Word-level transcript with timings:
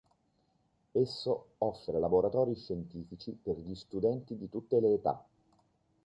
Esso 0.93 1.49
offre 1.59 1.99
laboratori 1.99 2.55
scientifici 2.55 3.33
per 3.39 3.59
gli 3.59 3.75
studenti 3.75 4.35
di 4.35 4.49
tutte 4.49 4.79
le 4.79 4.93
età. 4.95 5.25